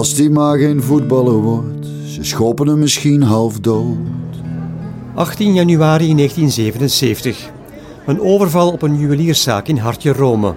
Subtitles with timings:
[0.00, 3.96] Als die maar geen voetballer wordt, ze schoppen hem misschien half dood.
[5.14, 7.50] 18 januari 1977.
[8.06, 10.54] Een overval op een juwelierszaak in Hartje, Rome.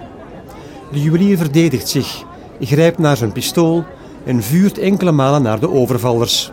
[0.92, 2.24] De juwelier verdedigt zich,
[2.60, 3.84] grijpt naar zijn pistool
[4.24, 6.52] en vuurt enkele malen naar de overvallers.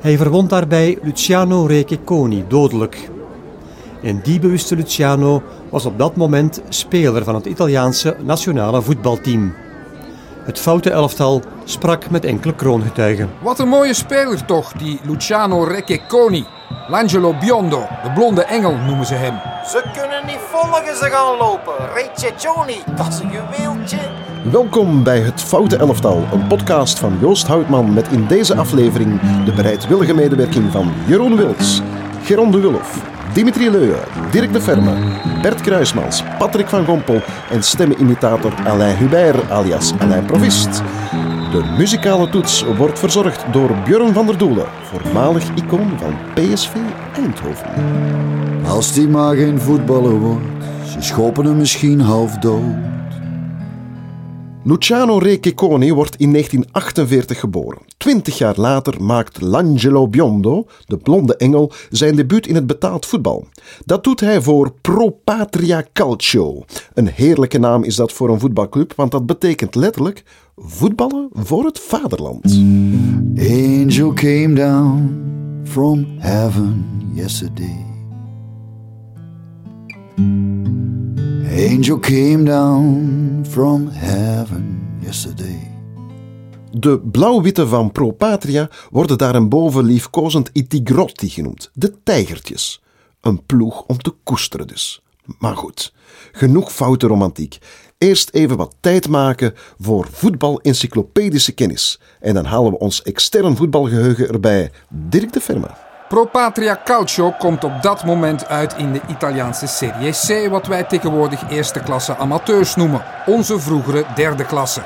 [0.00, 3.10] Hij verwondt daarbij Luciano Receconi dodelijk.
[4.02, 9.52] En die bewuste Luciano was op dat moment speler van het Italiaanse nationale voetbalteam.
[10.44, 13.30] Het foute elftal sprak met enkele kroongetuigen.
[13.42, 16.46] Wat een mooie speler toch, die Luciano Receconi.
[16.88, 19.40] L'Angelo Biondo, de blonde engel noemen ze hem.
[19.66, 21.72] Ze kunnen niet volgen, ze gaan lopen.
[21.94, 23.98] Receccioni, dat is een juweeltje.
[24.50, 29.52] Welkom bij Het Foute Elftal, een podcast van Joost Houtman met in deze aflevering de
[29.52, 31.82] bereidwillige medewerking van Jeroen Wils,
[32.22, 33.98] Geron de Wulf, Dimitri Leuwe,
[34.30, 34.92] Dirk de Verme,
[35.42, 40.82] Bert Kruismans, Patrick van Gompel en stemmenimitator Alain Hubert alias Alain Provist.
[41.52, 46.74] De muzikale toets wordt verzorgd door Björn van der Doelen, voormalig icoon van PSV
[47.16, 47.70] Eindhoven.
[48.66, 52.74] Als die maar geen voetballer wordt, ze schoppen hem misschien half dood.
[54.64, 57.78] Luciano Receconi wordt in 1948 geboren.
[57.96, 63.46] Twintig jaar later maakt L'Angelo Biondo, de blonde engel, zijn debuut in het betaald voetbal.
[63.84, 66.64] Dat doet hij voor Pro Patria Calcio.
[66.94, 70.24] Een heerlijke naam is dat voor een voetbalclub, want dat betekent letterlijk
[70.56, 72.44] voetballen voor het vaderland.
[73.36, 75.20] Angel came down
[75.64, 77.90] from heaven yesterday.
[81.52, 85.70] Angel came down from heaven yesterday.
[86.70, 92.82] De blauw-witte van Pro Patria worden daarboven liefkozend i Tigrotti genoemd, de tijgertjes.
[93.20, 95.02] Een ploeg om te koesteren dus.
[95.38, 95.94] Maar goed,
[96.32, 97.58] genoeg foute romantiek.
[97.98, 102.00] Eerst even wat tijd maken voor voetbal-encyclopedische kennis.
[102.20, 104.70] En dan halen we ons extern voetbalgeheugen erbij.
[104.88, 105.91] Dirk de Verme.
[106.12, 110.82] Pro Patria Calcio komt op dat moment uit in de Italiaanse Serie C, wat wij
[110.82, 114.82] tegenwoordig eerste klasse amateurs noemen, onze vroegere derde klasse.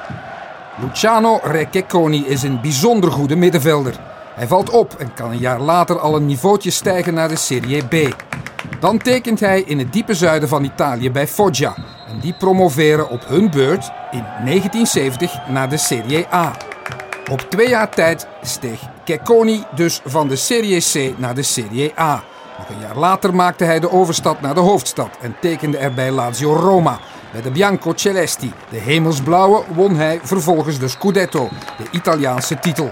[0.81, 3.95] Luciano Receconi is een bijzonder goede middenvelder.
[4.35, 7.85] Hij valt op en kan een jaar later al een niveautje stijgen naar de Serie
[7.85, 8.15] B.
[8.81, 11.75] Dan tekent hij in het diepe zuiden van Italië bij Foggia.
[12.09, 16.53] En die promoveren op hun beurt in 1970 naar de Serie A.
[17.31, 22.25] Op twee jaar tijd steeg Cecconi dus van de Serie C naar de Serie A.
[22.59, 26.11] Nog een jaar later maakte hij de overstap naar de hoofdstad en tekende er bij
[26.11, 26.99] Lazio Roma.
[27.33, 31.49] Bij de Bianco Celesti, de hemelsblauwe, won hij vervolgens de Scudetto,
[31.79, 32.89] de Italiaanse titel.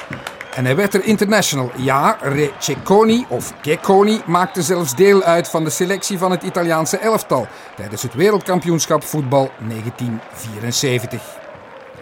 [0.55, 1.71] En hij werd er international.
[1.77, 6.99] Ja, Re Cecconi of Cecconi maakte zelfs deel uit van de selectie van het Italiaanse
[6.99, 7.47] elftal
[7.77, 11.44] tijdens het wereldkampioenschap voetbal 1974.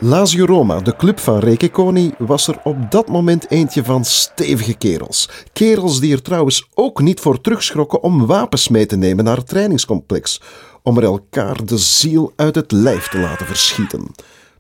[0.05, 5.29] Lazio Roma, de club van Receconi, was er op dat moment eentje van stevige kerels.
[5.53, 9.49] Kerels die er trouwens ook niet voor terugschrokken om wapens mee te nemen naar het
[9.49, 10.41] trainingscomplex.
[10.83, 14.11] Om er elkaar de ziel uit het lijf te laten verschieten.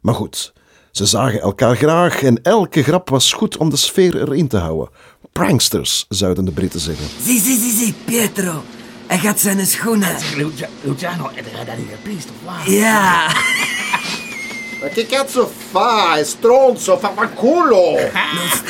[0.00, 0.52] Maar goed,
[0.90, 4.88] ze zagen elkaar graag en elke grap was goed om de sfeer erin te houden.
[5.32, 7.06] Pranksters, zouden de Britten zeggen.
[7.22, 8.62] Zie, zie, zie, zie, Pietro.
[9.06, 10.16] Hij gaat zijn schoenen.
[10.36, 12.74] Lucia- Luciano, è da dire pista, wow.
[12.74, 13.26] Ja.
[14.90, 16.16] Che cazzo fa?
[16.16, 17.96] È stronzo, fa fa culo!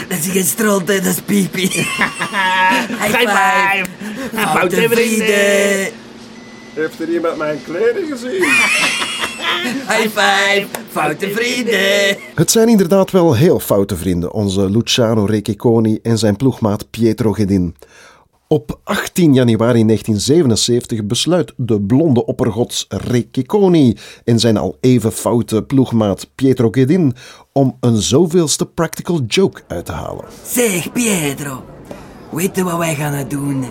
[0.08, 1.68] Dat is geen strolte, dat is pipi.
[3.00, 3.84] High five.
[4.32, 5.92] Foute vrienden.
[6.74, 8.44] Heeft er iemand mijn kleren gezien?
[9.90, 10.66] High five.
[10.90, 12.16] Foute vrienden.
[12.34, 17.74] Het zijn inderdaad wel heel foute vrienden, onze Luciano Receconi en zijn ploegmaat Pietro Gedin.
[18.52, 26.30] Op 18 januari 1977 besluit de blonde oppergods Receconi en zijn al even foute ploegmaat
[26.34, 27.14] Pietro Gedin
[27.52, 30.24] om een zoveelste practical joke uit te halen.
[30.46, 31.64] Zeg, Pietro.
[32.30, 33.64] Weet je wat wij gaan doen?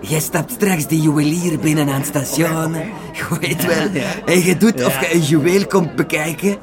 [0.00, 2.74] Jij stapt straks die juwelier binnen aan het station.
[3.12, 4.02] Je weet wel.
[4.24, 6.56] En je doet of je een juweel komt bekijken.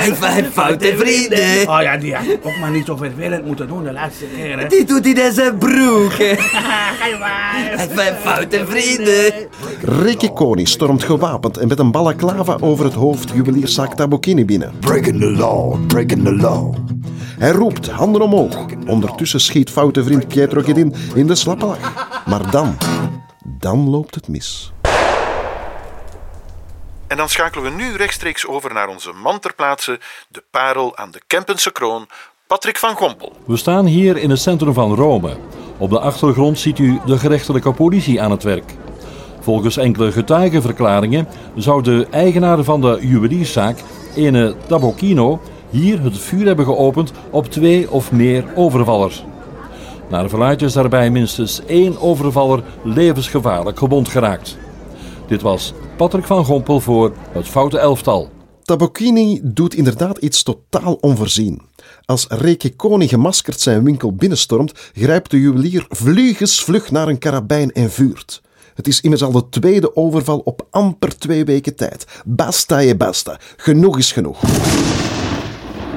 [0.00, 1.68] High five, foute vrienden.
[1.68, 4.66] Oh ja, die had ook maar niet zo vervelend moeten doen de laatste keer, hè.
[4.66, 6.12] Die doet hij in zijn broek.
[6.12, 7.76] High five.
[7.76, 9.32] High five, foute vrienden.
[10.04, 14.72] Receconi stormt gewapend en met een balaclava over het hoofd juwelierszaak Tabocchini binnen.
[14.80, 16.74] Breaking the law, breaking the law.
[17.38, 18.56] Hij roept, handen omhoog.
[18.86, 22.22] Ondertussen schiet foute vriend Pietro Gedin in de slappe lach.
[22.26, 22.76] Maar dan,
[23.58, 24.72] dan loopt het mis.
[27.08, 31.10] En dan schakelen we nu rechtstreeks over naar onze man ter plaatse, de parel aan
[31.10, 32.06] de Kempense kroon,
[32.46, 33.32] Patrick van Gompel.
[33.46, 35.36] We staan hier in het centrum van Rome.
[35.78, 38.74] Op de achtergrond ziet u de gerechtelijke politie aan het werk.
[39.40, 43.78] Volgens enkele getuigenverklaringen zou de eigenaar van de juwelierszaak,
[44.14, 45.40] ene Tabocchino,
[45.70, 49.24] hier het vuur hebben geopend op twee of meer overvallers.
[50.08, 54.56] Naar verluidt is daarbij minstens één overvaller levensgevaarlijk gewond geraakt.
[55.26, 58.30] Dit was Patrick van Gompel voor het Foute Elftal.
[58.62, 61.62] Tabocchini doet inderdaad iets totaal onvoorzien.
[62.04, 68.42] Als Rekekoni gemaskerd zijn winkel binnenstormt, grijpt de juwelier vliegensvlug naar een karabijn en vuurt.
[68.74, 72.06] Het is immers al de tweede overval op amper twee weken tijd.
[72.24, 73.40] Basta je basta.
[73.56, 74.40] Genoeg is genoeg.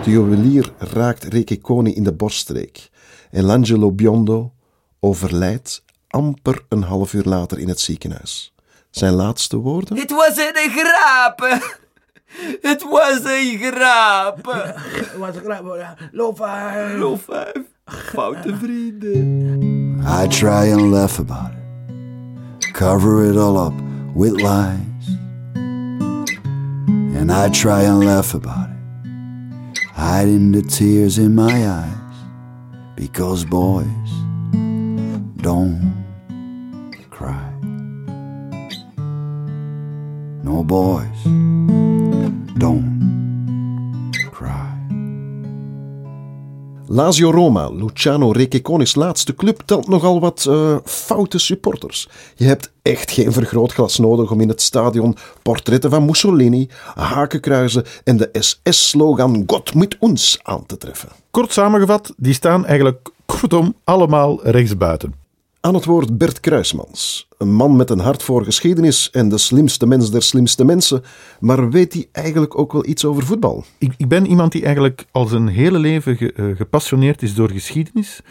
[0.04, 2.90] De juwelier raakt Rekekoni in de borststreek.
[3.32, 4.52] En L'Angelo Biondo
[5.00, 8.54] overlijdt amper een half uur later in het ziekenhuis.
[8.92, 9.98] Zijn laatste woorden?
[9.98, 11.60] Het was een grap.
[12.62, 14.46] Het was een grap.
[15.18, 15.98] Wat een grap.
[16.12, 16.98] Loop vijf.
[16.98, 17.70] Loop vijf.
[17.86, 20.00] Foute vrienden.
[20.24, 23.74] I try and laugh about it, cover it all up
[24.16, 25.18] with lies.
[27.16, 32.16] And I try and laugh about it, hiding the tears in my eyes.
[32.96, 34.12] Because boys
[35.42, 36.01] don't
[40.52, 41.24] No boys
[42.58, 43.00] don't
[44.32, 44.72] cry.
[46.88, 52.10] Lazio Roma, Luciano Requeconi's laatste club, telt nogal wat eh, foute supporters.
[52.36, 58.18] Je hebt echt geen vergrootglas nodig om in het stadion portretten van Mussolini, hakenkruizen en
[58.18, 61.10] de SS-slogan God mit ons aan te treffen.
[61.30, 65.14] Kort samengevat, die staan eigenlijk kortom allemaal rechtsbuiten.
[65.60, 69.88] Aan het woord Bert Kruismans, een man met een hart voor geschiedenis en de slimste
[69.88, 71.04] mens der slimste mensen,
[71.40, 73.64] maar weet hij eigenlijk ook wel iets over voetbal?
[73.78, 78.22] Ik, ik ben iemand die eigenlijk al zijn hele leven eh, gepassioneerd is door geschiedenis.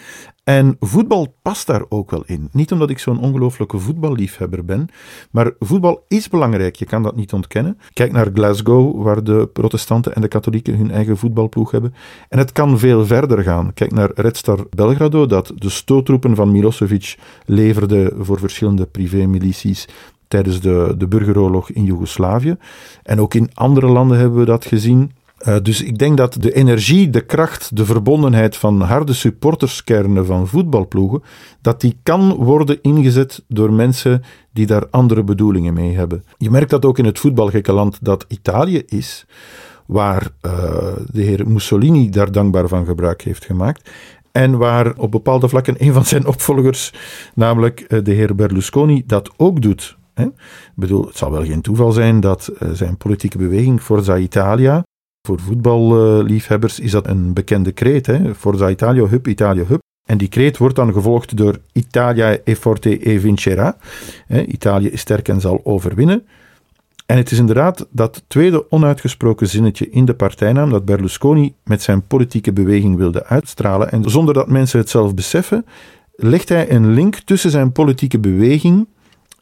[0.44, 2.48] En voetbal past daar ook wel in.
[2.52, 4.88] Niet omdat ik zo'n ongelooflijke voetballiefhebber ben,
[5.30, 7.78] maar voetbal is belangrijk, je kan dat niet ontkennen.
[7.92, 11.94] Kijk naar Glasgow, waar de protestanten en de katholieken hun eigen voetbalploeg hebben.
[12.28, 13.72] En het kan veel verder gaan.
[13.74, 19.88] Kijk naar Red Star Belgrado, dat de stoottroepen van Milosevic leverde voor verschillende privémilities
[20.28, 22.56] tijdens de, de burgeroorlog in Joegoslavië.
[23.02, 25.12] En ook in andere landen hebben we dat gezien.
[25.48, 30.48] Uh, dus ik denk dat de energie, de kracht, de verbondenheid van harde supporterskernen van
[30.48, 31.22] voetbalploegen,
[31.60, 36.24] dat die kan worden ingezet door mensen die daar andere bedoelingen mee hebben.
[36.36, 39.26] Je merkt dat ook in het voetbalgekke land dat Italië is,
[39.86, 40.52] waar uh,
[41.12, 43.90] de heer Mussolini daar dankbaar van gebruik heeft gemaakt.
[44.32, 46.92] En waar op bepaalde vlakken een van zijn opvolgers,
[47.34, 49.98] namelijk uh, de heer Berlusconi, dat ook doet.
[50.14, 50.30] Ik
[50.74, 54.84] bedoel, het zal wel geen toeval zijn dat zijn politieke beweging Forza Italia
[55.26, 58.06] voor voetballiefhebbers is dat een bekende kreet.
[58.06, 58.34] Hè?
[58.34, 59.80] Forza Italia, hup, Italia, hup.
[60.08, 63.76] En die kreet wordt dan gevolgd door Italia e forte e vincerà.
[64.26, 64.42] Hè?
[64.42, 66.26] Italië is sterk en zal overwinnen.
[67.10, 72.06] En het is inderdaad dat tweede onuitgesproken zinnetje in de partijnaam dat Berlusconi met zijn
[72.06, 73.90] politieke beweging wilde uitstralen.
[73.90, 75.66] En zonder dat mensen het zelf beseffen,
[76.16, 78.88] legt hij een link tussen zijn politieke beweging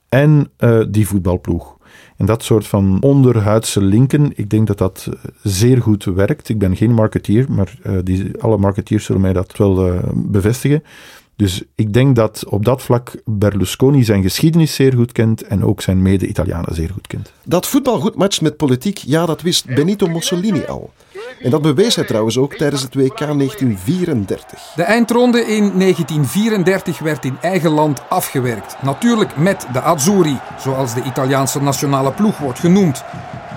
[0.09, 1.76] en uh, die voetbalploeg.
[2.17, 5.09] En dat soort van onderhuidse linken, ik denk dat dat
[5.43, 6.49] zeer goed werkt.
[6.49, 10.82] Ik ben geen marketeer, maar uh, die, alle marketeers zullen mij dat wel bevestigen.
[11.38, 15.82] Dus ik denk dat op dat vlak Berlusconi zijn geschiedenis zeer goed kent en ook
[15.82, 17.32] zijn mede-Italianen zeer goed kent.
[17.44, 20.92] Dat voetbal goed matcht met politiek, ja, dat wist Benito Mussolini al.
[21.40, 24.73] En dat bewees hij trouwens ook tijdens het WK 1934.
[24.76, 28.76] De eindronde in 1934 werd in eigen land afgewerkt.
[28.83, 33.04] Natuurlijk met de Azzurri, zoals de Italiaanse nationale ploeg wordt genoemd.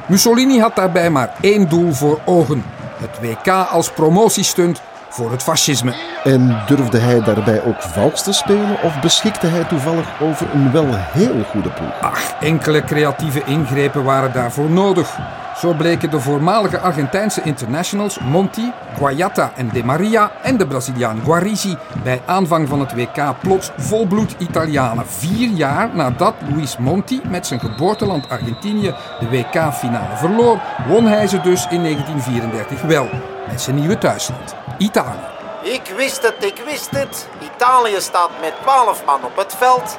[0.07, 2.63] Mussolini had daarbij maar één doel voor ogen:
[2.97, 4.81] het WK als promotiestunt
[5.12, 5.94] voor het fascisme.
[6.24, 10.88] En durfde hij daarbij ook vals te spelen of beschikte hij toevallig over een wel
[10.96, 12.01] heel goede ploeg?
[12.01, 15.20] Ach, enkele creatieve ingrepen waren daarvoor nodig.
[15.62, 21.77] Zo bleken de voormalige Argentijnse internationals Monti, Guayata en De Maria en de Braziliaan Guarisi
[22.03, 25.08] bij aanvang van het WK plots volbloed Italianen.
[25.08, 31.41] Vier jaar nadat Luis Monti met zijn geboorteland Argentinië de WK-finale verloor, won hij ze
[31.41, 33.10] dus in 1934 wel
[33.50, 35.27] met zijn nieuwe thuisland, Italië.
[35.63, 37.27] Ik wist het, ik wist het.
[37.56, 39.98] Italië staat met 12 man op het veld.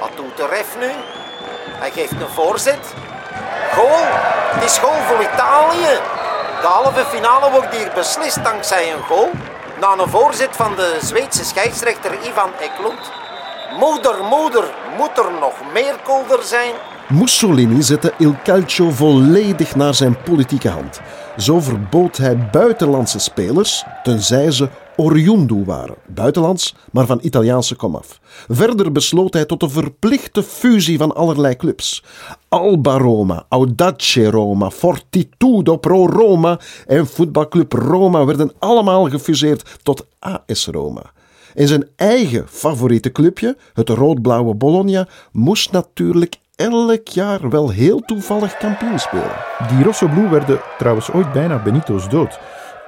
[0.00, 0.90] Wat doet de ref nu?
[1.80, 2.94] Hij geeft een voorzet.
[3.72, 4.04] Goal!
[4.54, 5.92] Het is goal voor Italië.
[6.60, 9.30] De halve finale wordt hier beslist dankzij een goal.
[9.80, 13.10] Na een voorzet van de Zweedse scheidsrechter Ivan Eklund.
[13.78, 14.64] Moeder, moeder,
[14.96, 16.72] moet er nog meer kolder zijn?
[17.08, 21.00] Mussolini zette Il Calcio volledig naar zijn politieke hand.
[21.36, 24.68] Zo verbood hij buitenlandse spelers, tenzij ze
[25.00, 28.20] oriundo waren, buitenlands, maar van Italiaanse komaf.
[28.48, 32.04] Verder besloot hij tot een verplichte fusie van allerlei clubs.
[32.48, 40.66] Alba Roma, Audace Roma, Fortitudo Pro Roma en voetbalclub Roma werden allemaal gefuseerd tot AS
[40.66, 41.02] Roma.
[41.54, 48.56] En zijn eigen favoriete clubje, het rood-blauwe Bologna, moest natuurlijk elk jaar wel heel toevallig
[48.56, 49.36] kampioen spelen.
[49.68, 52.38] Die Rosso Blu werden trouwens ooit bijna Benito's dood.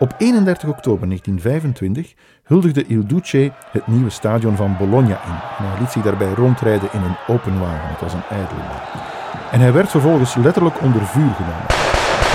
[0.03, 5.39] Op 31 oktober 1925 huldigde Il Duce het nieuwe stadion van Bologna in.
[5.59, 7.89] En hij liet zich daarbij rondrijden in een open wagen.
[7.89, 9.03] Het was een ijdele man.
[9.51, 11.67] En hij werd vervolgens letterlijk onder vuur genomen.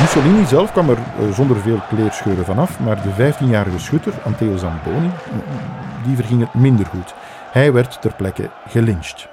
[0.01, 5.09] Mussolini zelf kwam er eh, zonder veel kleerscheuren vanaf, maar de 15-jarige schutter, Anteo Zamboni,
[6.05, 7.13] die verging het minder goed.
[7.51, 9.27] Hij werd ter plekke gelyncht.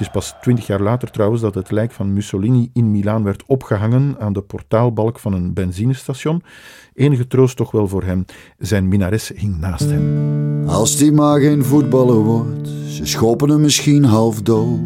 [0.00, 3.42] Het is pas twintig jaar later trouwens dat het lijk van Mussolini in Milaan werd
[3.46, 6.42] opgehangen aan de portaalbalk van een benzinestation.
[6.94, 8.24] Enige troost toch wel voor hem,
[8.58, 10.68] zijn minares hing naast hem.
[10.68, 14.78] Als die maar geen voetballer wordt, ze schoppen hem misschien half dood.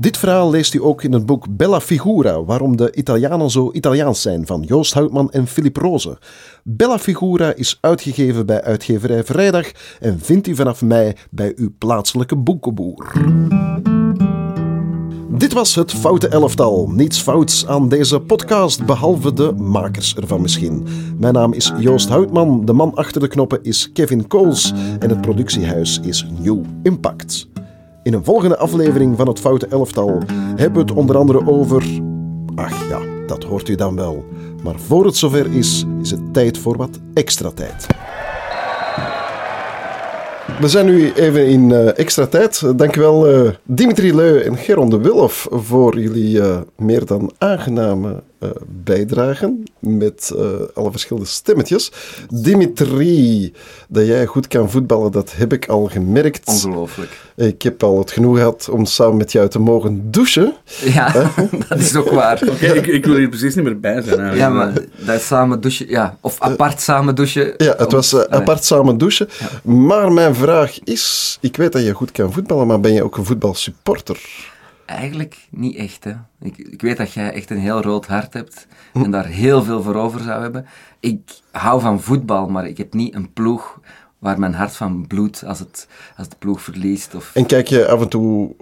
[0.00, 4.22] Dit verhaal leest u ook in het boek Bella Figura, waarom de Italianen zo Italiaans
[4.22, 6.18] zijn, van Joost Houtman en Philip Roze.
[6.64, 12.36] Bella Figura is uitgegeven bij uitgeverij Vrijdag en vindt u vanaf mei bij uw plaatselijke
[12.36, 13.12] boekenboer.
[15.28, 16.90] Dit was het Foute Elftal.
[16.90, 20.86] Niets fouts aan deze podcast, behalve de makers ervan misschien.
[21.18, 25.20] Mijn naam is Joost Houtman, de man achter de knoppen is Kevin Kools en het
[25.20, 27.48] productiehuis is New Impact.
[28.08, 30.22] In een volgende aflevering van het Foute Elftal
[30.56, 31.84] hebben we het onder andere over.
[32.54, 34.24] Ach ja, dat hoort u dan wel.
[34.62, 37.86] Maar voor het zover is, is het tijd voor wat extra tijd.
[40.60, 42.78] We zijn nu even in uh, extra tijd.
[42.78, 48.22] Dankjewel uh, Dimitri Leu en Geron de Willof voor jullie uh, meer dan aangename
[48.66, 50.34] bijdragen met
[50.74, 51.92] alle verschillende stemmetjes.
[52.28, 53.52] Dimitri,
[53.88, 56.48] dat jij goed kan voetballen, dat heb ik al gemerkt.
[56.48, 57.16] Ongelooflijk.
[57.36, 60.54] Ik heb al het genoeg gehad om samen met jou te mogen douchen.
[60.84, 61.12] Ja,
[61.68, 62.42] dat is ook waar.
[62.42, 64.20] Oké, okay, ik, ik, wil hier precies niet meer bij zijn.
[64.20, 64.36] Eigenlijk.
[64.36, 66.18] Ja, maar dat samen douchen, ja.
[66.20, 67.54] Of apart samen douchen.
[67.56, 69.28] Ja, het was apart samen douchen.
[69.38, 69.72] Ja.
[69.72, 73.16] Maar mijn vraag is, ik weet dat je goed kan voetballen, maar ben je ook
[73.16, 74.20] een voetbalsupporter?
[74.88, 76.04] Eigenlijk niet echt.
[76.04, 76.12] Hè.
[76.40, 79.82] Ik, ik weet dat jij echt een heel rood hart hebt en daar heel veel
[79.82, 80.66] voor over zou hebben.
[81.00, 83.80] Ik hou van voetbal, maar ik heb niet een ploeg
[84.18, 87.14] waar mijn hart van bloedt als, het, als de ploeg verliest.
[87.14, 87.30] Of...
[87.34, 88.54] En kijk je af en toe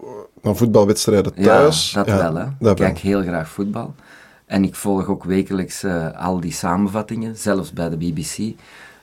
[0.43, 1.91] naar voetbalwedstrijden thuis?
[1.91, 2.35] Ja, dat wel.
[2.35, 2.71] Hè.
[2.71, 3.95] Ik kijk heel graag voetbal.
[4.47, 8.59] En ik volg ook wekelijks uh, al die samenvattingen, zelfs bij de BBC.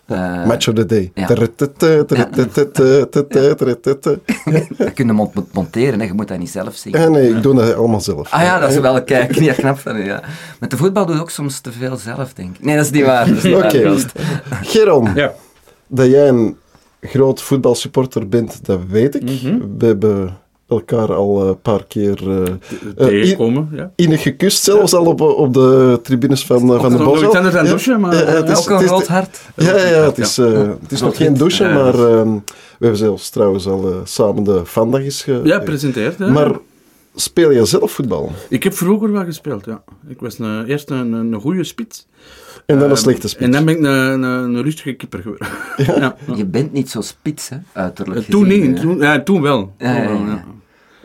[0.07, 1.11] Uh, Match of the day.
[1.13, 1.27] Ja.
[1.27, 1.49] dat
[4.93, 5.13] kun je
[5.51, 6.05] monteren, hè.
[6.05, 6.93] je moet dat niet zelf zien.
[6.97, 8.31] Ja, nee, ik doe dat allemaal zelf.
[8.31, 9.43] Ah ja, dat is wel kijken.
[9.43, 10.23] Ja, knap van ja.
[10.59, 12.63] Met de voetbal doe je ook soms te veel zelf, denk ik.
[12.63, 13.29] Nee, dat is niet waar.
[13.29, 13.55] Oké.
[13.55, 13.97] Okay.
[14.71, 15.33] Geron, ja.
[15.87, 16.57] dat jij een
[17.01, 19.21] groot voetbalsupporter bent, dat weet ik.
[19.21, 19.75] Mm -hmm.
[19.77, 20.37] We hebben
[20.73, 22.43] elkaar al een paar keer uh,
[22.95, 23.69] tegenkomen.
[23.71, 23.91] Uh, ja.
[23.95, 27.21] Innig gekust, zelfs al op, op de tribunes van, uh, van de Bos.
[27.21, 29.41] Ik het aan douchen, maar het is, ook een groot hart.
[29.55, 32.41] Ja, ja, het is, uh, het is nog geen douchen, maar uh, we
[32.79, 35.41] hebben zelfs trouwens al samen de vandag eens ge...
[35.43, 36.17] Ja, gepresenteerd.
[36.17, 36.51] Maar
[37.15, 38.31] speel je zelf voetbal?
[38.49, 39.83] Ik heb vroeger wel gespeeld, ja.
[40.07, 42.07] Ik was een, eerst een, een goede spits.
[42.65, 43.45] En dan een slechte spits.
[43.45, 45.47] En dan ben ik een, een, een rustige keeper geworden.
[45.77, 45.95] Ja.
[46.27, 46.35] ja.
[46.35, 49.73] Je bent niet zo spits, hè, uiterlijk Toen gezien, niet, toen, ja, toen wel.
[49.77, 50.43] Ja, toen wel ja,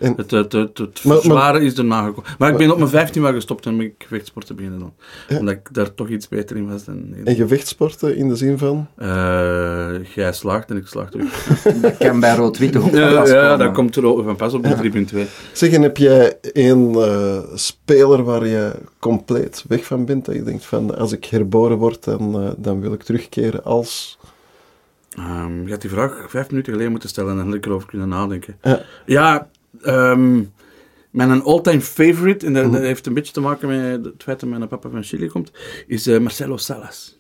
[0.01, 2.31] En, het, het, het, het Maar- maar- zware is erna gekomen.
[2.39, 4.93] Maar ik ben op mijn 15 wel gestopt en ben ik gevechtsporten beginnen doen.
[5.39, 7.15] Omdat ik daar toch iets beter in was dan...
[7.25, 8.87] en gevechtsporten in de zin van?
[8.97, 11.47] Eh, jij slaagt en ik slaag terug.
[11.83, 15.07] Dat kan bij rood-wit ook ja, ja, dat komt er ook van pas op de
[15.13, 15.19] 3.2.
[15.53, 20.25] Zeg, en heb jij een eh, speler waar je compleet weg van bent?
[20.25, 24.19] Dat je denkt van, als ik herboren word, dan, eh, dan wil ik terugkeren als...
[25.17, 27.89] Ehm, je had die vraag vijf minuten geleden moeten stellen en dan had ik erover
[27.89, 28.57] kunnen nadenken.
[28.63, 28.81] Ja.
[29.07, 29.49] Ja,
[29.83, 30.43] ehm,
[31.11, 32.73] mijn all-time favorite, en dat, Mhm.
[32.73, 35.53] dat heeft een beetje te maken met het feit dat mijn papa van Chili komt,
[35.87, 37.17] is eh, Marcelo Salas.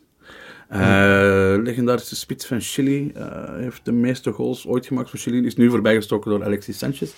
[0.68, 3.10] Eh, legendarische spits van Chili.
[3.14, 5.46] eh, heeft de meeste goals ooit gemaakt voor Chili.
[5.46, 7.10] Is nu voorbijgestoken door Alexis Sanchez.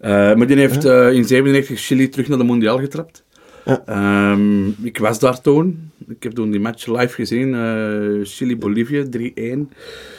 [0.00, 3.24] Eh, maar die heeft in 97 Chili terug naar de Mondiaal getrapt.
[3.86, 5.90] Ehm, ik was daar toen.
[6.10, 7.54] Ik heb toen die match live gezien.
[7.54, 9.08] eh, Chili-Bolivia 3-1.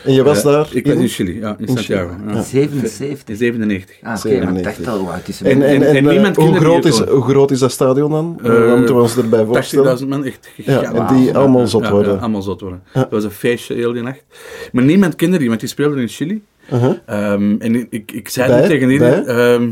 [0.04, 1.02] En je was Eh, daar Ik was in?
[1.02, 2.10] in Chili, ja, in In Santiago.
[2.18, 2.36] Chili, ja.
[2.36, 2.42] ja.
[2.44, 3.28] 77.
[3.30, 3.96] In 97.
[4.02, 5.42] Ah, oké, maar ik dacht al, hoe oud is?
[5.42, 7.60] En, en, En- en, en eh, niemand hoe, kende die groot is, hoe groot is
[7.60, 8.40] dat stadion dan?
[8.46, 9.98] Uh, moeten we ons erbij voorstellen?
[10.00, 12.14] 80.000 man, echt Ja, en die allemaal zot Ja, worden.
[12.14, 12.84] Ja, allemaal zot worden.
[12.94, 14.24] Dat was een feestje heel die nacht.
[14.72, 16.42] Maar niemand kende die, want die speelde in Chili.
[16.70, 18.68] Ehm, en ik- ik, ik zei Bij?
[18.68, 19.26] tegen iedereen...
[19.26, 19.70] Ehm,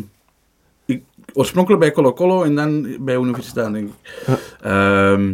[0.86, 1.02] ik,
[1.34, 3.94] oorspronkelijk bij Colo Colo en dan bij Universiteit, denk ik.
[4.62, 5.34] Ehm,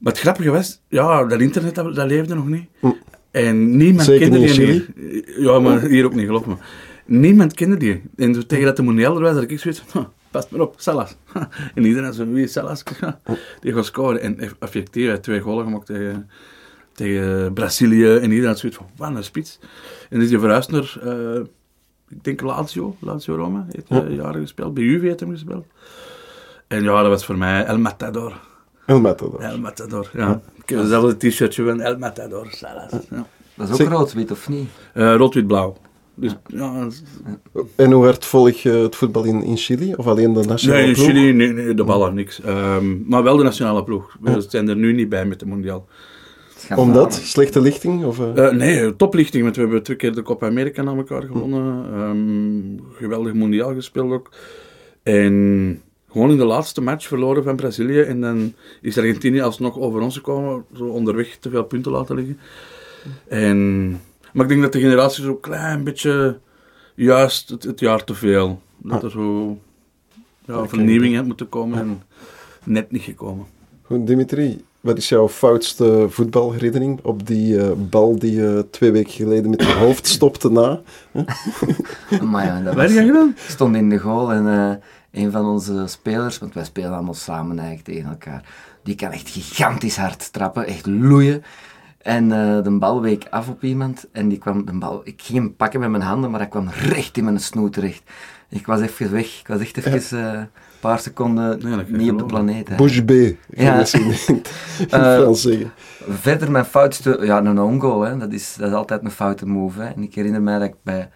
[0.00, 2.68] Maar het grappige was, ja, dat internet dat, dat leefde nog niet.
[3.30, 5.42] En niemand Zeker kende niet die hier.
[5.42, 6.54] Ja, maar hier ook niet, geloof me.
[7.06, 8.02] Niemand kende die.
[8.16, 10.74] En zo tegen dat de er was, had ik zoiets van, "Huh, pas maar op,
[10.76, 11.16] Salas.
[11.74, 12.82] En iedereen had zo, wie is Salas?
[13.60, 14.20] Die gaat scoren.
[14.20, 16.30] En eff- effectief, hij heeft twee golen gemaakt tegen,
[16.92, 18.14] tegen Brazilië.
[18.14, 19.58] En iedereen had zoiets van, wat een spits.
[20.10, 21.40] En is hij verhuisd naar, eh,
[22.08, 23.66] ik denk Lazio, Lazio Roma.
[23.70, 24.08] Heeft Ja.
[24.14, 24.74] jaren gespeeld.
[24.74, 25.66] Bij Juve heeft hem gespeeld.
[26.68, 28.40] En ja, dat was voor mij El Matador.
[28.90, 29.40] El Matador.
[29.40, 30.40] El Matador, ja.
[30.62, 32.48] Ik heb hetzelfde t-shirtje van El Matador.
[32.60, 32.88] Ja.
[33.54, 34.68] Dat is ook rood-wit, of niet?
[34.94, 35.76] Eh, Rood-wit-blauw.
[36.14, 36.88] Dus, ja,
[37.76, 39.94] En hoe hard volg je het voetbal in, in Chili?
[39.94, 41.06] Of alleen de nationale nee, in ploeg?
[41.06, 42.40] Chili, nee, nee, de ballen, niks.
[42.40, 44.16] Ehm, maar wel de nationale ploeg.
[44.20, 45.86] We zijn er nu niet bij met de mondial.
[46.76, 47.14] Omdat?
[47.14, 48.04] Slechte lichting?
[48.04, 48.46] Of, eh?
[48.46, 51.84] Eh, nee, toplichting, want we hebben twee keer de Copa America aan elkaar gewonnen.
[51.92, 54.30] Ehm, geweldig mondiaal gespeeld ook.
[55.02, 55.82] En
[56.12, 58.00] gewoon in de laatste match verloren van Brazilië.
[58.00, 60.64] En dan is Argentinië alsnog over ons gekomen.
[60.76, 62.38] Zo onderweg te veel punten laten liggen.
[63.28, 63.90] En,
[64.32, 66.38] maar ik denk dat de generatie zo een klein beetje
[66.94, 68.60] juist het, het jaar te veel.
[68.76, 69.58] Dat er zo
[70.44, 72.02] ja, vernieuwing had moeten komen en
[72.64, 73.46] net niet gekomen.
[73.82, 79.12] Goed, Dimitri, wat is jouw foutste voetbalherinnering op die eh, bal die je twee weken
[79.12, 80.80] geleden met je hoofd stopte na?
[81.12, 82.22] Huh?
[82.32, 83.28] Maar ja, dat Wat was, heb jij gedaan?
[83.28, 84.74] Ik stond in de goal en eh,
[85.12, 88.44] een van onze spelers, want wij spelen allemaal samen eigenlijk tegen elkaar,
[88.82, 91.42] die kan echt gigantisch hard trappen, echt loeien.
[92.02, 95.38] En eh, de bal week af op iemand en die kwam de bal, ik ging
[95.38, 98.02] hem pakken met mijn handen, maar hij kwam recht in mijn snoet terecht.
[98.48, 100.48] Ik was even weg, ik was echt even eh, een
[100.80, 102.68] paar seconden Nee, niet op de planeet.
[102.68, 102.76] hè.
[102.76, 103.86] Bouche bée, ga Ja.
[103.92, 104.14] in
[104.90, 105.72] Eh, zeggen.
[106.08, 108.16] Verder mijn foutste, ja, een ongoal, hè.
[108.16, 109.80] Dat, is, dat is altijd een foute move.
[109.80, 109.88] Hè.
[109.88, 111.10] En ik herinner mij dat ik bij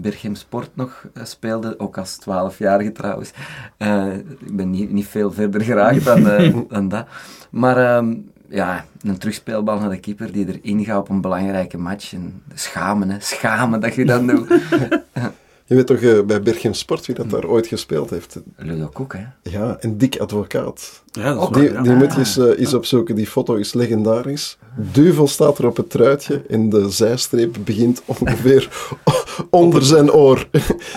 [0.00, 3.32] Berchem Sport nog eh, speelde, ook als 12-jarige trouwens.
[3.76, 7.06] Eh, ik ben niet, niet veel verder geraakt dan, eh, dan dat.
[7.50, 8.14] Maar ehm,
[8.48, 12.12] ja, een terugspeelbal naar de keeper die erin gaat op een belangrijke match.
[12.12, 13.16] En schamen, hè.
[13.20, 14.48] Schamen dat je dat doet.
[15.70, 18.40] Je weet toch eh, bij Berchem Sport wie dat daar ooit gespeeld heeft?
[18.56, 19.24] Ludo Koek, hè.
[19.42, 21.02] Ja, en Dick Advocaat.
[21.12, 21.82] Ja, dat is Die, waar, ja.
[21.82, 24.58] die moet je eens, eh, eens opzoeken, die foto is legendarisch.
[24.76, 28.68] Duvel staat er op het truitje en de zijstreep begint ongeveer
[29.50, 30.48] onder zijn oor.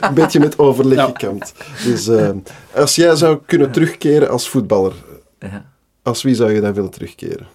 [0.00, 1.54] Een beetje met overleg gekamd.
[1.84, 2.30] Dus eh,
[2.74, 4.92] als jij zou kunnen terugkeren als voetballer,
[5.38, 5.64] Ja.
[6.02, 7.46] als wie zou je dan willen terugkeren?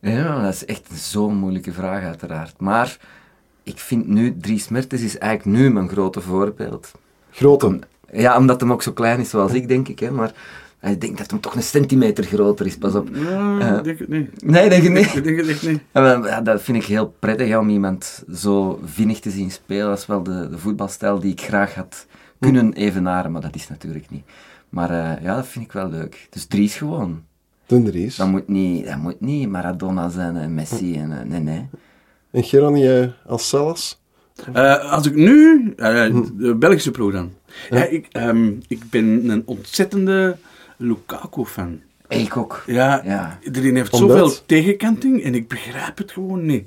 [0.00, 2.54] Ja, dat is echt zo'n moeilijke vraag, uiteraard.
[2.60, 2.96] Maar
[3.64, 6.92] ik vind nu, Dries Mertens is eigenlijk nu mijn grote voorbeeld.
[7.30, 7.78] Grote.
[8.12, 9.98] Ja, omdat hem ook zo klein is zoals ik, denk ik.
[9.98, 10.32] Hè, maar
[10.82, 13.10] ik denk dat hem toch een centimeter groter is, pas op.
[13.14, 14.44] Eh, ik denk het niet.
[14.44, 15.14] Nee, denk je niet?
[15.14, 15.80] Ik denk het echt niet.
[15.92, 19.86] Ja, dat vind ik heel prettig, hè, om iemand zo vinnig te zien spelen.
[19.88, 22.06] Dat is wel de, de voetbalstijl die ik graag had
[22.40, 24.24] kunnen evenaren, maar dat is natuurlijk niet.
[24.68, 26.26] Maar eh, ja, dat vind ik wel leuk.
[26.30, 27.22] Dus Dries gewoon.
[27.66, 28.16] Dries.
[28.16, 31.18] Dat moet niet, dat moet niet Maradona zijn en Messi en...
[31.20, 31.68] eh, nee, nee.
[32.34, 34.00] En Geron, jij als Salas?
[34.52, 37.32] Eh, als ik nu, eh, de Belgische ploeg dan.
[37.70, 40.36] Ja, ik, ehm, ik ben een ontzettende
[40.76, 41.80] Lukaku-fan.
[42.08, 42.62] Ik ook.
[42.66, 43.38] Ja, Ja.
[43.42, 44.18] iedereen heeft Omdat?
[44.18, 46.64] zoveel tegenkanting en ik begrijp het gewoon niet.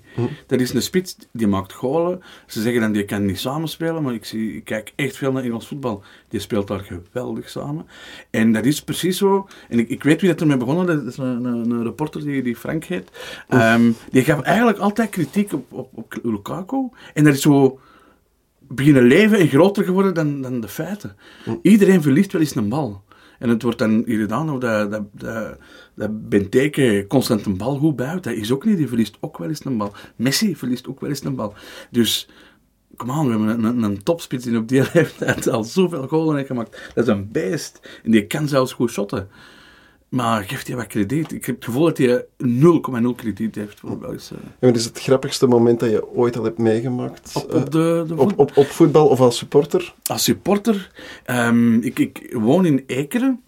[0.47, 2.21] Dat is een spits, die maakt golen.
[2.47, 5.43] Ze zeggen dan, die kan niet samenspelen, maar ik, zie, ik kijk echt veel naar
[5.43, 6.03] Engels voetbal.
[6.29, 7.85] Die speelt daar geweldig samen.
[8.29, 9.47] En dat is precies zo.
[9.69, 12.43] En ik, ik weet wie dat ermee begonnen, dat is een, een, een reporter die,
[12.43, 13.09] die Frank heet.
[13.47, 16.89] Ehm, die gaf eigenlijk altijd kritiek op, op, op Lukaku.
[17.13, 17.79] En dat is zo
[18.59, 21.15] beginnen leven en groter geworden dan, dan de feiten.
[21.61, 23.05] Iedereen verliest wel eens een bal.
[23.39, 25.57] En het wordt dan hier gedaan of dat, dat, dat,
[25.95, 28.23] dat constant een bal goed bijhoudt.
[28.23, 28.77] Dat is ook niet.
[28.77, 29.93] Die verliest ook wel eens een bal.
[30.15, 31.53] Messi verliest ook wel eens een bal.
[31.91, 32.29] Dus,
[32.95, 36.35] kom aan, we hebben een, een, een topspits die op die leeftijd al zoveel golen
[36.35, 36.91] heeft gemaakt.
[36.93, 37.99] Dat is een beest.
[38.03, 39.29] En die kan zelfs goed shotten.
[40.09, 41.31] Maar geeft hij wat krediet?
[41.31, 44.35] Ik heb het gevoel dat hij 0,0 krediet heeft voor Belgische...
[44.59, 47.31] En wat is het grappigste moment dat je ooit al hebt meegemaakt?
[47.35, 49.93] Op, eh, op, de, de op, op, op voetbal of als supporter?
[50.05, 50.91] Als supporter,
[51.23, 53.41] ehm, ik, ik woon in Ekeren.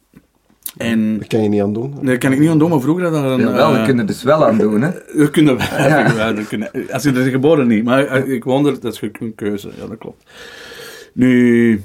[0.78, 1.94] En Dat kan je niet aan doen.
[1.94, 3.40] Nee, dat kan ik niet aan doen, maar vroeger had er een...
[3.40, 4.92] Ja, wel, eh, dat kunnen dus wel aan doen, hè.
[5.18, 5.64] Dat kunnen we.
[5.64, 8.94] Ja, dat kunnen, als je er is geboren niet, maar eh, ik woon er, dat
[8.94, 10.24] is een keuze, ja, dat klopt.
[11.14, 11.84] Nu,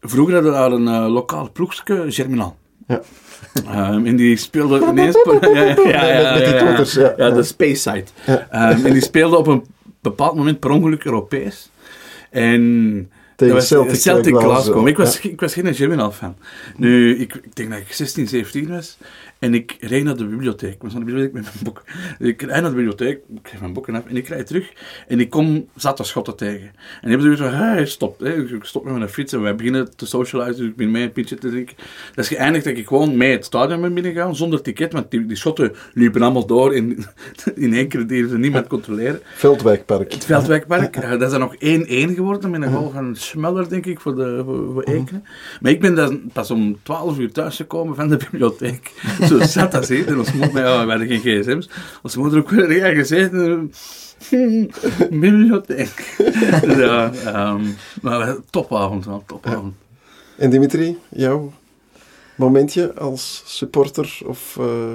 [0.00, 2.56] vroeger hadden we daar een eh, lokaal ploegje, Germinal.
[2.86, 3.02] Ja.
[3.68, 5.16] Ehm, en die speelde ineens...
[5.40, 6.58] ja, ja, ja, ja, ja, ja.
[6.58, 7.14] toeters, ja.
[7.16, 8.04] Ja, de Space Side.
[8.26, 8.46] Ja.
[8.50, 9.64] Ehm, en die speelde op een
[10.00, 11.70] bepaald moment per ongeluk Europees.
[12.30, 13.10] En...
[13.36, 14.52] Tegen was Celtic, Celtic Glasgow.
[14.52, 14.88] Glasgow.
[14.88, 15.30] Ik was, Ja.
[15.30, 16.36] ik was geen Germinal fan.
[16.76, 18.98] Nu, ik, ik denk dat ik 16, 17 was.
[19.44, 20.74] En ik rijd naar de bibliotheek.
[20.74, 21.82] Ik was naar de bibliotheek met mijn boek.
[22.18, 24.72] Ik rijd naar de bibliotheek, ik geef mijn boeken af en ik rijd terug.
[25.08, 26.66] En ik kom schotten tegen.
[26.66, 28.20] En die hebben zoiets van, hey, stop.
[28.20, 28.54] Hè.
[28.54, 30.56] Ik stop met mijn fiets en wij beginnen te socializen.
[30.56, 31.76] Dus ik ben mee een pitje te drinken.
[32.14, 34.92] Dat is geëindigd dat ik gewoon mee het stadion ben binnengegaan, zonder ticket.
[34.92, 37.04] Want die, die schotten liepen allemaal door in,
[37.54, 39.20] in één keer die ze niemand controleren.
[39.34, 40.12] Veldwijkpark.
[40.12, 41.00] Het Veldwijkpark.
[41.00, 41.58] Dat is dan nog 1-1
[42.14, 45.24] geworden met een goal van Smeller, denk ik, voor, de, voor, voor Ekenen.
[45.60, 48.92] Maar ik ben dan pas om 12 uur thuis gekomen van de bibliotheek.
[49.40, 50.06] Zo zat als heet.
[50.06, 51.68] En ons moeder, ja, we hadden geen gsm's.
[52.02, 53.72] Onze moeder ook weer ja, gezeten.
[55.10, 56.14] bibliotheek.
[56.62, 57.64] Dus ja, ehm,
[58.02, 59.74] maar topavond, wel, topavond.
[60.36, 61.52] En Dimitri, jouw
[62.34, 64.18] momentje als supporter?
[64.26, 64.94] Of, eh,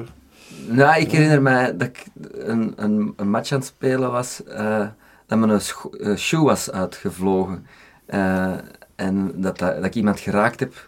[0.68, 4.88] Nou, ik herinner mij dat ik een, een, een match aan het spelen was, eh,
[5.28, 7.66] dat mijn scho- eh, shoe was uitgevlogen.
[8.06, 8.54] Eh,
[8.96, 10.88] en dat, dat, dat ik iemand geraakt heb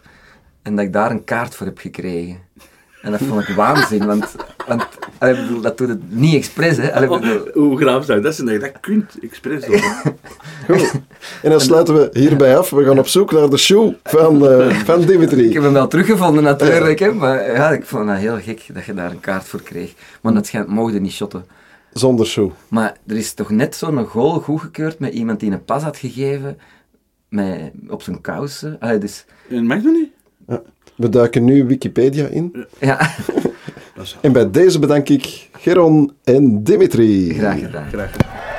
[0.62, 2.38] en dat ik daar een kaart voor heb gekregen.
[3.02, 4.34] En dat vond ik waanzin, want,
[4.66, 4.86] want
[5.18, 6.94] allee, ik bedoel, dat doet het niet expres, hè.
[6.94, 9.80] Allee, bedoel- Hoe graaf zou dat zijn dat je dat kunt expres doen?
[10.78, 10.92] Goed.
[11.42, 12.70] En dan sluiten we hierbij af.
[12.70, 15.46] We gaan op zoek naar de shoe van, eh, van Dimitri.
[15.46, 18.84] Ik heb hem wel teruggevonden natuurlijk, hè, maar ja, ik vond dat heel gek dat
[18.84, 19.92] je daar een kaart voor kreeg.
[20.20, 21.44] Maar dat schijnt, mogen niet shotten.
[21.92, 22.50] Zonder shoe.
[22.68, 26.58] Maar er is toch net zo'n goal goedgekeurd met iemand die een pas had gegeven
[27.28, 28.76] met, op zijn kousen.
[28.80, 30.10] Allee, dus, En mag dat niet?
[31.02, 32.66] We duiken nu Wikipedia in.
[32.80, 33.10] ja,
[34.20, 37.34] En bij deze bedank ik Geron en Dimitri.
[37.34, 37.88] graag gedaan.
[37.88, 38.51] Graag gedaan.